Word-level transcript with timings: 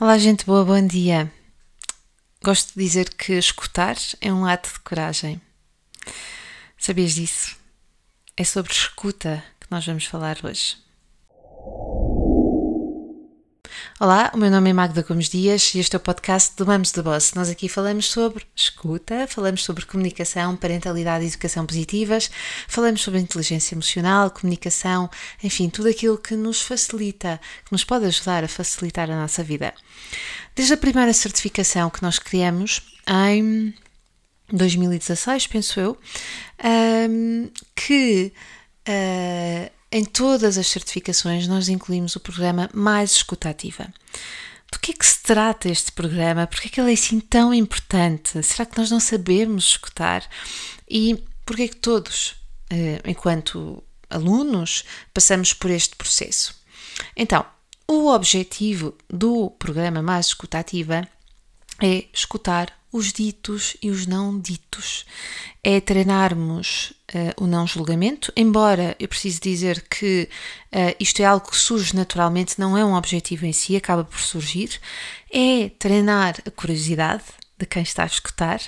Olá, 0.00 0.16
gente 0.16 0.46
boa, 0.46 0.64
bom 0.64 0.84
dia. 0.86 1.30
Gosto 2.42 2.72
de 2.74 2.82
dizer 2.82 3.14
que 3.14 3.34
escutar 3.34 3.94
é 4.22 4.32
um 4.32 4.46
ato 4.46 4.72
de 4.72 4.80
coragem. 4.80 5.40
Sabias 6.78 7.12
disso? 7.14 7.54
É 8.34 8.42
sobre 8.42 8.72
escuta 8.72 9.44
que 9.60 9.66
nós 9.70 9.84
vamos 9.84 10.06
falar 10.06 10.38
hoje. 10.42 10.81
Olá, 14.02 14.32
o 14.34 14.36
meu 14.36 14.50
nome 14.50 14.68
é 14.68 14.72
Magda 14.72 15.00
Gomes 15.02 15.28
Dias 15.28 15.76
e 15.76 15.78
este 15.78 15.94
é 15.94 15.96
o 15.96 16.00
podcast 16.00 16.56
do 16.56 16.66
Mamos 16.66 16.90
de 16.90 17.00
Boss. 17.00 17.34
Nós 17.34 17.48
aqui 17.48 17.68
falamos 17.68 18.10
sobre 18.10 18.44
escuta, 18.52 19.28
falamos 19.28 19.62
sobre 19.62 19.86
comunicação, 19.86 20.56
parentalidade 20.56 21.24
e 21.24 21.28
educação 21.28 21.64
positivas, 21.64 22.28
falamos 22.66 23.00
sobre 23.00 23.20
inteligência 23.20 23.76
emocional, 23.76 24.28
comunicação, 24.32 25.08
enfim, 25.40 25.70
tudo 25.70 25.88
aquilo 25.88 26.18
que 26.18 26.34
nos 26.34 26.62
facilita, 26.62 27.40
que 27.64 27.70
nos 27.70 27.84
pode 27.84 28.06
ajudar 28.06 28.42
a 28.42 28.48
facilitar 28.48 29.08
a 29.08 29.14
nossa 29.14 29.44
vida. 29.44 29.72
Desde 30.56 30.74
a 30.74 30.78
primeira 30.78 31.12
certificação 31.12 31.88
que 31.88 32.02
nós 32.02 32.18
criamos 32.18 32.82
em 33.06 33.72
2016, 34.52 35.46
penso 35.46 35.78
eu, 35.78 35.96
um, 37.08 37.48
que 37.76 38.32
uh, 38.80 39.81
em 39.92 40.06
todas 40.06 40.56
as 40.56 40.66
certificações 40.68 41.46
nós 41.46 41.68
incluímos 41.68 42.16
o 42.16 42.20
programa 42.20 42.70
Mais 42.72 43.12
Escutativa. 43.12 43.92
Do 44.72 44.78
que 44.78 44.92
é 44.92 44.94
que 44.94 45.04
se 45.04 45.22
trata 45.22 45.68
este 45.68 45.92
programa? 45.92 46.46
Por 46.46 46.58
que 46.62 46.80
é 46.80 46.82
ele 46.82 46.92
é 46.92 46.94
assim 46.94 47.20
tão 47.20 47.52
importante? 47.52 48.42
Será 48.42 48.64
que 48.64 48.78
nós 48.78 48.90
não 48.90 48.98
sabemos 48.98 49.64
escutar? 49.64 50.26
E 50.88 51.22
por 51.44 51.56
que 51.56 51.62
é 51.64 51.68
que 51.68 51.76
todos, 51.76 52.36
eh, 52.70 53.02
enquanto 53.04 53.84
alunos, 54.08 54.84
passamos 55.12 55.52
por 55.52 55.70
este 55.70 55.94
processo? 55.94 56.54
Então, 57.14 57.44
o 57.86 58.08
objetivo 58.08 58.96
do 59.10 59.50
programa 59.50 60.00
Mais 60.00 60.26
Escutativa 60.28 61.06
é 61.82 62.04
escutar 62.12 62.72
os 62.92 63.12
ditos 63.12 63.76
e 63.82 63.90
os 63.90 64.06
não 64.06 64.38
ditos. 64.38 65.04
É 65.64 65.80
treinarmos 65.80 66.92
uh, 67.14 67.42
o 67.42 67.46
não 67.46 67.66
julgamento, 67.66 68.32
embora 68.36 68.94
eu 69.00 69.08
preciso 69.08 69.40
dizer 69.40 69.84
que 69.88 70.28
uh, 70.72 70.94
isto 71.00 71.20
é 71.20 71.24
algo 71.24 71.50
que 71.50 71.56
surge 71.56 71.96
naturalmente, 71.96 72.60
não 72.60 72.76
é 72.76 72.84
um 72.84 72.94
objetivo 72.94 73.46
em 73.46 73.52
si, 73.52 73.74
acaba 73.74 74.04
por 74.04 74.20
surgir. 74.20 74.78
É 75.32 75.70
treinar 75.70 76.36
a 76.46 76.50
curiosidade 76.50 77.24
de 77.58 77.64
quem 77.66 77.82
está 77.82 78.02
a 78.02 78.06
escutar, 78.06 78.60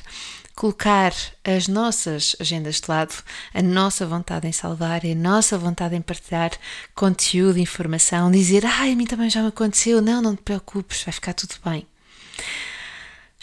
colocar 0.57 1.13
as 1.45 1.69
nossas 1.69 2.35
agendas 2.41 2.81
de 2.81 2.89
lado, 2.89 3.15
a 3.53 3.61
nossa 3.61 4.07
vontade 4.07 4.47
em 4.49 4.53
salvar, 4.53 5.05
a 5.05 5.15
nossa 5.15 5.59
vontade 5.59 5.97
em 5.97 6.01
partilhar 6.01 6.53
conteúdo, 6.95 7.59
informação, 7.59 8.31
dizer, 8.31 8.65
ai, 8.65 8.93
a 8.93 8.97
mim 8.97 9.05
também 9.05 9.29
já 9.29 9.43
me 9.43 9.49
aconteceu, 9.49 10.01
não, 10.01 10.23
não 10.23 10.35
te 10.35 10.43
preocupes, 10.43 11.03
vai 11.03 11.13
ficar 11.13 11.35
tudo 11.35 11.55
bem. 11.65 11.87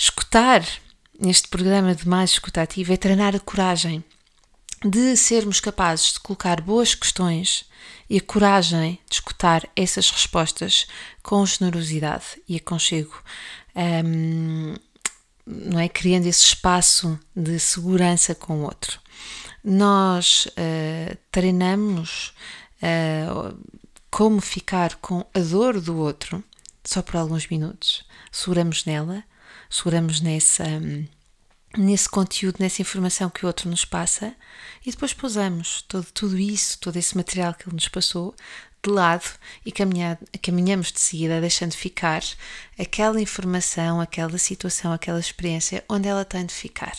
Escutar 0.01 0.65
neste 1.19 1.47
programa 1.47 1.93
de 1.93 2.09
mais 2.09 2.31
escutativo 2.31 2.91
é 2.91 2.97
treinar 2.97 3.35
a 3.35 3.39
coragem 3.39 4.03
de 4.83 5.15
sermos 5.15 5.59
capazes 5.59 6.13
de 6.13 6.19
colocar 6.21 6.59
boas 6.59 6.95
questões 6.95 7.65
e 8.09 8.17
a 8.17 8.21
coragem 8.21 8.99
de 9.07 9.13
escutar 9.17 9.69
essas 9.75 10.09
respostas 10.09 10.87
com 11.21 11.45
generosidade 11.45 12.41
e 12.49 12.55
aconchego, 12.55 13.13
um, 14.03 14.73
não 15.45 15.79
é? 15.79 15.87
Criando 15.87 16.25
esse 16.25 16.45
espaço 16.45 17.19
de 17.35 17.59
segurança 17.59 18.33
com 18.33 18.61
o 18.61 18.63
outro. 18.63 18.99
Nós 19.63 20.47
uh, 20.47 21.15
treinamos 21.31 22.33
uh, 22.81 23.55
como 24.09 24.41
ficar 24.41 24.95
com 24.95 25.23
a 25.31 25.39
dor 25.39 25.79
do 25.79 25.95
outro 25.95 26.43
só 26.83 27.03
por 27.03 27.17
alguns 27.17 27.47
minutos, 27.47 28.03
seguramos 28.31 28.83
nela 28.85 29.23
seguramos 29.69 30.21
nessa, 30.21 30.65
nesse 31.77 32.09
conteúdo, 32.09 32.57
nessa 32.59 32.81
informação 32.81 33.29
que 33.29 33.45
o 33.45 33.47
outro 33.47 33.69
nos 33.69 33.85
passa 33.85 34.35
e 34.85 34.91
depois 34.91 35.13
pousamos 35.13 35.83
todo, 35.87 36.05
tudo 36.13 36.37
isso, 36.37 36.77
todo 36.79 36.97
esse 36.97 37.15
material 37.15 37.53
que 37.53 37.67
ele 37.67 37.75
nos 37.75 37.87
passou 37.87 38.35
de 38.83 38.89
lado 38.89 39.25
e 39.65 39.71
caminhamos 39.71 40.91
de 40.91 40.99
seguida, 40.99 41.39
deixando 41.39 41.73
ficar 41.73 42.23
aquela 42.79 43.21
informação, 43.21 44.01
aquela 44.01 44.37
situação, 44.37 44.91
aquela 44.91 45.19
experiência 45.19 45.83
onde 45.87 46.07
ela 46.07 46.25
tem 46.25 46.45
de 46.45 46.53
ficar. 46.53 46.97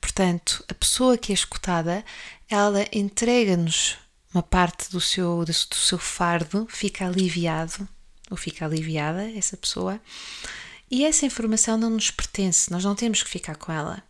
Portanto, 0.00 0.64
a 0.68 0.74
pessoa 0.74 1.18
que 1.18 1.32
é 1.32 1.34
escutada, 1.34 2.04
ela 2.48 2.86
entrega-nos 2.92 3.98
uma 4.32 4.42
parte 4.42 4.90
do 4.90 5.00
seu, 5.00 5.44
do 5.44 5.52
seu 5.52 5.98
fardo, 5.98 6.66
fica 6.70 7.06
aliviado, 7.06 7.86
ou 8.30 8.36
fica 8.36 8.64
aliviada 8.64 9.30
essa 9.36 9.56
pessoa, 9.56 10.00
e 10.94 11.04
essa 11.04 11.26
informação 11.26 11.76
não 11.76 11.90
nos 11.90 12.12
pertence, 12.12 12.70
nós 12.70 12.84
não 12.84 12.94
temos 12.94 13.20
que 13.20 13.28
ficar 13.28 13.56
com 13.56 13.72
ela. 13.72 14.00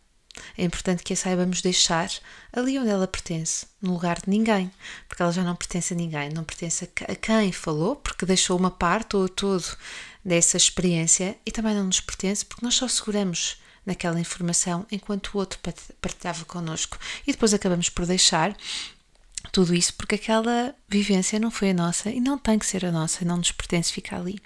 É 0.55 0.63
importante 0.63 1.01
que 1.01 1.13
a 1.13 1.15
saibamos 1.15 1.59
deixar 1.59 2.07
ali 2.53 2.77
onde 2.77 2.89
ela 2.89 3.07
pertence, 3.07 3.65
no 3.81 3.93
lugar 3.93 4.21
de 4.21 4.29
ninguém, 4.29 4.71
porque 5.09 5.23
ela 5.23 5.31
já 5.31 5.43
não 5.43 5.55
pertence 5.55 5.95
a 5.95 5.97
ninguém, 5.97 6.29
não 6.29 6.43
pertence 6.43 6.87
a 7.09 7.15
quem 7.15 7.51
falou, 7.51 7.95
porque 7.95 8.23
deixou 8.23 8.55
uma 8.55 8.69
parte 8.69 9.15
ou 9.15 9.27
todo 9.27 9.65
dessa 10.23 10.57
experiência 10.57 11.35
e 11.43 11.51
também 11.51 11.73
não 11.73 11.85
nos 11.85 12.01
pertence 12.01 12.45
porque 12.45 12.63
nós 12.63 12.75
só 12.75 12.87
seguramos 12.87 13.59
naquela 13.83 14.19
informação 14.19 14.85
enquanto 14.91 15.29
o 15.33 15.39
outro 15.39 15.57
partilhava 15.99 16.45
connosco 16.45 16.99
e 17.25 17.31
depois 17.31 17.51
acabamos 17.51 17.89
por 17.89 18.05
deixar 18.05 18.55
tudo 19.51 19.73
isso 19.73 19.95
porque 19.95 20.13
aquela 20.13 20.75
vivência 20.87 21.39
não 21.39 21.49
foi 21.49 21.71
a 21.71 21.73
nossa 21.73 22.11
e 22.11 22.21
não 22.21 22.37
tem 22.37 22.59
que 22.59 22.65
ser 22.67 22.85
a 22.85 22.91
nossa, 22.91 23.25
não 23.25 23.37
nos 23.37 23.51
pertence 23.51 23.91
ficar 23.91 24.17
ali. 24.17 24.39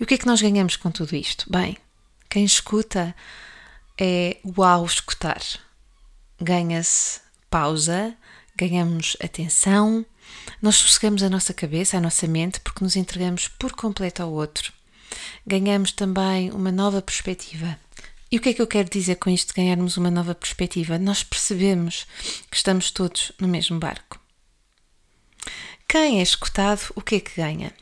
E 0.00 0.02
o 0.02 0.06
que 0.06 0.14
é 0.14 0.18
que 0.18 0.26
nós 0.26 0.40
ganhamos 0.40 0.76
com 0.76 0.90
tudo 0.90 1.14
isto? 1.14 1.44
Bem, 1.52 1.76
quem 2.30 2.42
escuta 2.42 3.14
é 4.00 4.38
o 4.42 4.64
ao 4.64 4.86
escutar. 4.86 5.42
Ganha-se 6.40 7.20
pausa, 7.50 8.16
ganhamos 8.56 9.14
atenção, 9.22 10.06
nós 10.62 10.76
sossegamos 10.76 11.22
a 11.22 11.28
nossa 11.28 11.52
cabeça, 11.52 11.98
a 11.98 12.00
nossa 12.00 12.26
mente, 12.26 12.60
porque 12.60 12.82
nos 12.82 12.96
entregamos 12.96 13.46
por 13.46 13.72
completo 13.72 14.22
ao 14.22 14.32
outro. 14.32 14.72
Ganhamos 15.46 15.92
também 15.92 16.50
uma 16.50 16.72
nova 16.72 17.02
perspectiva. 17.02 17.78
E 18.32 18.38
o 18.38 18.40
que 18.40 18.50
é 18.50 18.54
que 18.54 18.62
eu 18.62 18.66
quero 18.66 18.88
dizer 18.88 19.16
com 19.16 19.28
isto 19.28 19.48
de 19.48 19.60
ganharmos 19.60 19.98
uma 19.98 20.10
nova 20.10 20.34
perspectiva? 20.34 20.98
Nós 20.98 21.22
percebemos 21.22 22.06
que 22.50 22.56
estamos 22.56 22.90
todos 22.90 23.32
no 23.38 23.48
mesmo 23.48 23.78
barco. 23.78 24.18
Quem 25.86 26.20
é 26.20 26.22
escutado, 26.22 26.90
o 26.94 27.02
que 27.02 27.16
é 27.16 27.20
que 27.20 27.36
ganha? 27.36 27.72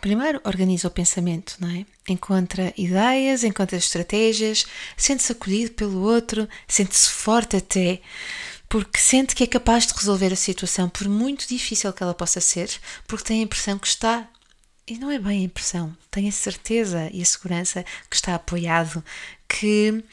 Primeiro, 0.00 0.40
organiza 0.44 0.88
o 0.88 0.90
pensamento, 0.90 1.56
não 1.58 1.68
é? 1.68 1.86
Encontra 2.08 2.72
ideias, 2.76 3.42
encontra 3.44 3.76
estratégias, 3.76 4.66
sente-se 4.96 5.32
acolhido 5.32 5.72
pelo 5.72 6.00
outro, 6.02 6.48
sente-se 6.68 7.10
forte 7.10 7.56
até, 7.56 8.00
porque 8.68 8.98
sente 8.98 9.34
que 9.34 9.44
é 9.44 9.46
capaz 9.46 9.86
de 9.86 9.94
resolver 9.94 10.32
a 10.32 10.36
situação, 10.36 10.88
por 10.88 11.08
muito 11.08 11.48
difícil 11.48 11.92
que 11.92 12.02
ela 12.02 12.14
possa 12.14 12.40
ser, 12.40 12.70
porque 13.06 13.24
tem 13.24 13.40
a 13.40 13.44
impressão 13.44 13.78
que 13.78 13.86
está. 13.86 14.28
E 14.88 14.98
não 14.98 15.10
é 15.10 15.18
bem 15.18 15.40
a 15.40 15.44
impressão, 15.44 15.96
tem 16.10 16.28
a 16.28 16.32
certeza 16.32 17.10
e 17.12 17.20
a 17.20 17.24
segurança 17.24 17.84
que 18.08 18.14
está 18.14 18.36
apoiado, 18.36 19.02
que 19.48 20.04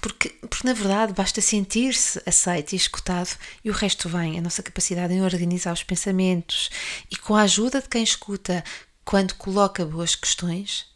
porque, 0.00 0.30
porque 0.48 0.66
na 0.66 0.72
verdade 0.72 1.12
basta 1.12 1.40
sentir-se 1.40 2.20
aceito 2.26 2.72
e 2.72 2.76
escutado 2.76 3.30
e 3.64 3.70
o 3.70 3.72
resto 3.72 4.08
vem, 4.08 4.38
a 4.38 4.42
nossa 4.42 4.62
capacidade 4.62 5.12
em 5.12 5.22
organizar 5.22 5.72
os 5.72 5.82
pensamentos 5.82 6.70
e 7.10 7.16
com 7.16 7.34
a 7.34 7.42
ajuda 7.42 7.80
de 7.80 7.88
quem 7.88 8.02
escuta, 8.02 8.64
quando 9.04 9.34
coloca 9.34 9.84
boas 9.84 10.16
questões, 10.16 10.86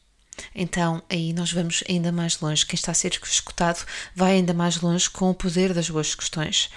então 0.54 1.02
aí 1.08 1.32
nós 1.32 1.52
vamos 1.52 1.84
ainda 1.88 2.10
mais 2.12 2.40
longe. 2.40 2.64
Quem 2.64 2.74
está 2.74 2.92
a 2.92 2.94
ser 2.94 3.12
escutado 3.22 3.84
vai 4.14 4.32
ainda 4.32 4.54
mais 4.54 4.80
longe 4.80 5.08
com 5.08 5.30
o 5.30 5.34
poder 5.34 5.72
das 5.74 5.90
boas 5.90 6.14
questões. 6.14 6.70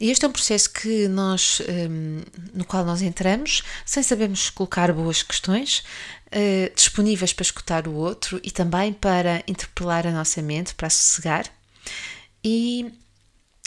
E 0.00 0.10
este 0.10 0.24
é 0.24 0.28
um 0.28 0.32
processo 0.32 0.70
que 0.70 1.08
nós, 1.08 1.60
um, 1.68 2.22
no 2.54 2.64
qual 2.64 2.84
nós 2.84 3.02
entramos, 3.02 3.62
sem 3.84 4.02
sabermos 4.02 4.50
colocar 4.50 4.92
boas 4.92 5.22
questões, 5.22 5.82
uh, 6.26 6.74
disponíveis 6.74 7.32
para 7.32 7.42
escutar 7.42 7.88
o 7.88 7.94
outro 7.94 8.40
e 8.42 8.50
também 8.50 8.92
para 8.92 9.42
interpelar 9.46 10.06
a 10.06 10.12
nossa 10.12 10.42
mente, 10.42 10.74
para 10.74 10.90
sossegar 10.90 11.57
e 12.44 12.92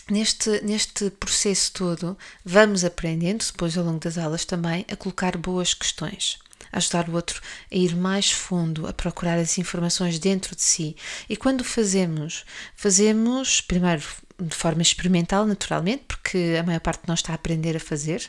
neste, 0.09 0.61
neste 0.61 1.09
processo 1.11 1.71
todo 1.73 2.17
vamos 2.43 2.83
aprendendo, 2.83 3.45
depois 3.45 3.77
ao 3.77 3.85
longo 3.85 3.99
das 3.99 4.17
aulas 4.17 4.45
também, 4.45 4.85
a 4.91 4.95
colocar 4.95 5.37
boas 5.37 5.73
questões 5.73 6.39
ajudar 6.71 7.09
o 7.09 7.13
outro 7.13 7.41
a 7.71 7.75
ir 7.75 7.95
mais 7.95 8.31
fundo, 8.31 8.87
a 8.87 8.93
procurar 8.93 9.37
as 9.37 9.57
informações 9.57 10.19
dentro 10.19 10.55
de 10.55 10.61
si. 10.61 10.95
E 11.29 11.35
quando 11.35 11.63
fazemos, 11.63 12.45
fazemos 12.75 13.61
primeiro 13.61 14.01
de 14.39 14.55
forma 14.55 14.81
experimental, 14.81 15.45
naturalmente, 15.45 16.03
porque 16.07 16.57
a 16.59 16.63
maior 16.63 16.79
parte 16.79 17.03
de 17.03 17.07
nós 17.07 17.19
está 17.19 17.31
a 17.31 17.35
aprender 17.35 17.75
a 17.75 17.79
fazer, 17.79 18.27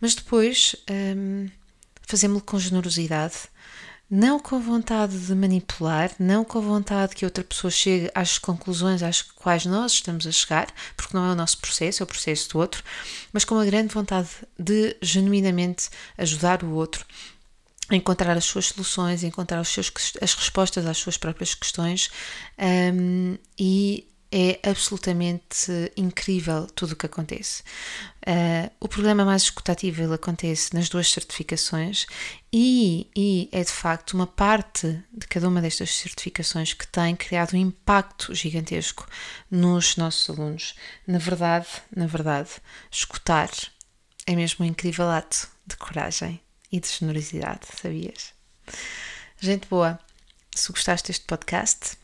mas 0.00 0.14
depois 0.14 0.74
hum, 0.90 1.48
fazemos-lo 2.06 2.42
com 2.42 2.58
generosidade, 2.58 3.34
não 4.10 4.40
com 4.40 4.58
vontade 4.58 5.16
de 5.18 5.34
manipular, 5.34 6.10
não 6.18 6.44
com 6.44 6.60
vontade 6.60 7.14
que 7.14 7.24
outra 7.24 7.44
pessoa 7.44 7.70
chegue 7.70 8.10
às 8.14 8.38
conclusões 8.38 9.02
às 9.02 9.22
quais 9.22 9.64
nós 9.64 9.92
estamos 9.92 10.26
a 10.26 10.32
chegar, 10.32 10.66
porque 10.96 11.16
não 11.16 11.26
é 11.26 11.32
o 11.32 11.36
nosso 11.36 11.58
processo, 11.58 12.02
é 12.02 12.04
o 12.04 12.06
processo 12.06 12.50
do 12.50 12.58
outro, 12.58 12.82
mas 13.32 13.44
com 13.44 13.54
uma 13.54 13.64
grande 13.64 13.94
vontade 13.94 14.28
de 14.58 14.96
genuinamente 15.00 15.88
ajudar 16.18 16.64
o 16.64 16.72
outro 16.72 17.04
encontrar 17.92 18.36
as 18.36 18.44
suas 18.44 18.66
soluções, 18.66 19.24
encontrar 19.24 19.60
os 19.60 19.68
seus, 19.68 19.92
as 20.20 20.34
respostas 20.34 20.86
às 20.86 20.96
suas 20.96 21.16
próprias 21.16 21.54
questões 21.54 22.08
um, 22.94 23.36
e 23.58 24.06
é 24.32 24.60
absolutamente 24.68 25.92
incrível 25.96 26.66
tudo 26.68 26.92
o 26.92 26.96
que 26.96 27.06
acontece. 27.06 27.62
Uh, 28.20 28.70
o 28.78 28.86
problema 28.88 29.24
mais 29.24 29.42
escutativo 29.42 30.12
acontece 30.12 30.74
nas 30.74 30.88
duas 30.88 31.10
certificações 31.10 32.06
e, 32.52 33.10
e, 33.16 33.48
é 33.50 33.64
de 33.64 33.72
facto 33.72 34.12
uma 34.12 34.26
parte 34.26 35.02
de 35.12 35.26
cada 35.26 35.48
uma 35.48 35.60
destas 35.60 35.90
certificações 35.90 36.72
que 36.72 36.86
tem 36.86 37.16
criado 37.16 37.54
um 37.54 37.58
impacto 37.58 38.34
gigantesco 38.34 39.06
nos 39.50 39.96
nossos 39.96 40.30
alunos. 40.30 40.74
Na 41.06 41.18
verdade, 41.18 41.66
na 41.94 42.06
verdade, 42.06 42.50
escutar 42.90 43.50
é 44.26 44.36
mesmo 44.36 44.64
um 44.64 44.68
incrível 44.68 45.08
ato 45.10 45.48
de 45.66 45.76
coragem 45.76 46.40
e 46.70 46.78
de 46.78 46.88
generosidade, 46.88 47.66
sabias? 47.80 48.32
Gente 49.40 49.66
boa, 49.66 49.98
se 50.54 50.70
gostaste 50.70 51.08
deste 51.08 51.24
podcast, 51.24 51.96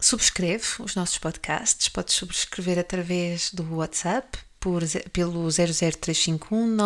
subscreve 0.00 0.64
os 0.80 0.94
nossos 0.94 1.18
podcasts, 1.18 1.88
podes 1.88 2.14
subscrever 2.14 2.78
através 2.78 3.52
do 3.52 3.76
WhatsApp 3.76 4.38
por, 4.60 4.82
pelo 5.12 5.50
00351 5.50 6.76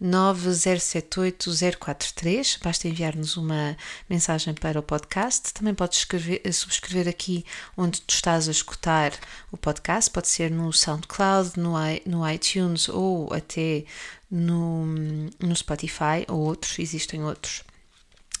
939078043. 0.00 2.58
Basta 2.62 2.88
enviar-nos 2.88 3.36
uma 3.36 3.76
mensagem 4.08 4.54
para 4.54 4.80
o 4.80 4.82
podcast. 4.82 5.52
Também 5.52 5.74
podes 5.74 5.98
escrever, 5.98 6.40
subscrever 6.52 7.06
aqui 7.08 7.44
onde 7.76 8.00
tu 8.00 8.14
estás 8.14 8.48
a 8.48 8.50
escutar 8.50 9.12
o 9.52 9.58
podcast. 9.58 10.10
Pode 10.10 10.28
ser 10.28 10.50
no 10.50 10.72
SoundCloud, 10.72 11.60
no, 11.60 11.74
no 12.06 12.26
iTunes 12.28 12.88
ou 12.88 13.32
até 13.32 13.84
no, 14.30 14.86
no 15.38 15.54
Spotify 15.54 16.24
ou 16.28 16.40
outros, 16.40 16.78
existem 16.78 17.22
outros. 17.22 17.62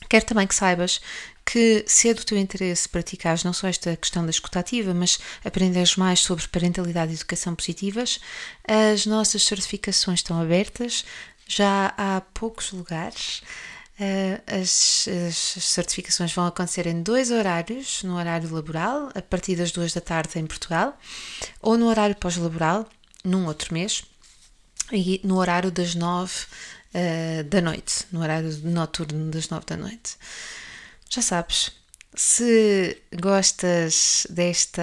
Quero 0.08 0.24
também 0.26 0.46
que 0.46 0.54
saibas 0.54 1.00
que, 1.44 1.84
se 1.86 2.08
é 2.08 2.14
do 2.14 2.24
teu 2.24 2.38
interesse 2.38 2.88
praticares 2.88 3.44
não 3.44 3.52
só 3.52 3.68
esta 3.68 3.96
questão 3.96 4.24
da 4.24 4.30
escutativa, 4.30 4.94
mas 4.94 5.18
aprenderes 5.44 5.96
mais 5.96 6.20
sobre 6.20 6.48
parentalidade 6.48 7.12
e 7.12 7.14
educação 7.14 7.54
positivas, 7.54 8.18
as 8.66 9.06
nossas 9.06 9.44
certificações 9.44 10.20
estão 10.20 10.40
abertas, 10.40 11.04
já 11.46 11.92
há 11.96 12.22
poucos 12.32 12.72
lugares. 12.72 13.42
Eh, 14.00 14.40
as, 14.46 15.06
as, 15.28 15.36
certificações 15.36 16.32
vão 16.32 16.46
acontecer 16.46 16.86
em 16.86 17.02
dois 17.02 17.30
horários: 17.30 18.02
no 18.02 18.16
horário 18.16 18.52
laboral, 18.52 19.10
a 19.14 19.22
partir 19.22 19.56
das 19.56 19.70
duas 19.70 19.92
da 19.92 20.00
tarde 20.00 20.38
em 20.38 20.46
Portugal, 20.46 20.98
ou 21.60 21.78
no 21.78 21.86
horário 21.86 22.16
pós-laboral, 22.16 22.88
num 23.22 23.46
outro 23.46 23.72
mês, 23.72 24.02
e 24.92 25.20
no 25.22 25.36
horário 25.36 25.70
das 25.70 25.94
nove 25.94 26.34
uh, 26.94 27.44
da 27.44 27.60
noite, 27.60 28.06
no 28.10 28.20
horário 28.20 28.50
noturno 28.64 29.30
das 29.30 29.48
nove 29.48 29.66
da 29.66 29.76
noite. 29.76 30.16
Já 31.08 31.22
sabes, 31.22 31.70
se 32.14 33.02
gostas 33.20 34.26
desta, 34.30 34.82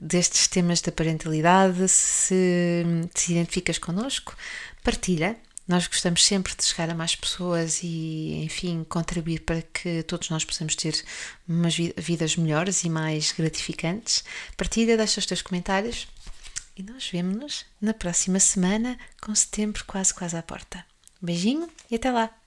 destes 0.00 0.46
temas 0.46 0.80
da 0.80 0.92
parentalidade, 0.92 1.88
se 1.88 2.84
te 3.14 3.32
identificas 3.32 3.78
connosco, 3.78 4.36
partilha. 4.82 5.36
Nós 5.66 5.86
gostamos 5.86 6.26
sempre 6.26 6.52
de 6.54 6.64
chegar 6.64 6.90
a 6.90 6.94
mais 6.94 7.14
pessoas 7.14 7.80
e, 7.82 8.42
enfim, 8.44 8.84
contribuir 8.88 9.40
para 9.40 9.62
que 9.62 10.02
todos 10.02 10.28
nós 10.28 10.44
possamos 10.44 10.74
ter 10.74 11.00
umas 11.48 11.76
vidas 11.76 12.36
melhores 12.36 12.82
e 12.82 12.90
mais 12.90 13.30
gratificantes. 13.30 14.24
Partilha, 14.56 14.96
deixa 14.96 15.20
os 15.20 15.26
teus 15.26 15.42
comentários 15.42 16.08
e 16.76 16.82
nós 16.82 17.08
vemos-nos 17.08 17.64
na 17.80 17.94
próxima 17.94 18.40
semana 18.40 18.98
com 19.20 19.34
setembro 19.34 19.84
quase 19.86 20.12
quase 20.12 20.36
à 20.36 20.42
porta. 20.42 20.84
Um 21.22 21.26
beijinho 21.26 21.70
e 21.90 21.94
até 21.94 22.10
lá! 22.10 22.39